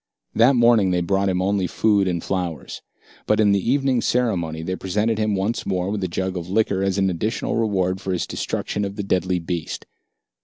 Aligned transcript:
That 0.33 0.55
morning 0.55 0.89
they 0.89 1.01
brought 1.01 1.29
him 1.29 1.43
only 1.43 1.67
food 1.67 2.07
and 2.07 2.23
flowers. 2.23 2.81
But 3.27 3.39
at 3.39 3.51
the 3.53 3.59
evening 3.71 4.01
ceremony 4.01 4.63
they 4.63 4.75
presented 4.75 5.19
him 5.19 5.35
once 5.35 5.63
more 5.63 5.91
with 5.91 6.03
a 6.03 6.07
jug 6.07 6.35
of 6.35 6.49
liquor 6.49 6.81
as 6.81 6.97
an 6.97 7.11
additional 7.11 7.55
reward 7.55 8.01
for 8.01 8.11
his 8.11 8.25
destruction 8.25 8.83
of 8.83 8.95
the 8.95 9.03
deadly 9.03 9.37
beast. 9.37 9.85